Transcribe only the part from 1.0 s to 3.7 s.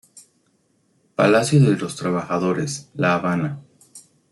Palacio de los Trabajadores, La Habana.